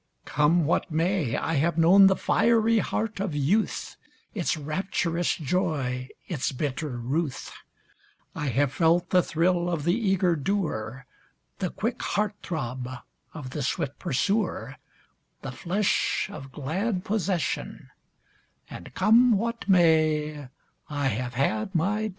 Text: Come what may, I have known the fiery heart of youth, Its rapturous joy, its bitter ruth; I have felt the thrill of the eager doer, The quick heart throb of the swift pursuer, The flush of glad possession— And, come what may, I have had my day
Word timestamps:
Come 0.25 0.65
what 0.65 0.89
may, 0.89 1.37
I 1.37 1.53
have 1.53 1.77
known 1.77 2.07
the 2.07 2.15
fiery 2.15 2.79
heart 2.79 3.19
of 3.19 3.35
youth, 3.35 3.97
Its 4.33 4.57
rapturous 4.57 5.35
joy, 5.35 6.09
its 6.27 6.51
bitter 6.51 6.89
ruth; 6.97 7.51
I 8.33 8.47
have 8.47 8.73
felt 8.73 9.11
the 9.11 9.21
thrill 9.21 9.69
of 9.69 9.83
the 9.83 9.93
eager 9.93 10.35
doer, 10.35 11.05
The 11.59 11.69
quick 11.69 12.01
heart 12.01 12.33
throb 12.41 12.89
of 13.35 13.51
the 13.51 13.61
swift 13.61 13.99
pursuer, 13.99 14.77
The 15.43 15.51
flush 15.51 16.27
of 16.33 16.51
glad 16.51 17.05
possession— 17.05 17.91
And, 18.71 18.95
come 18.95 19.37
what 19.37 19.69
may, 19.69 20.47
I 20.89 21.09
have 21.09 21.35
had 21.35 21.75
my 21.75 22.07
day 22.07 22.09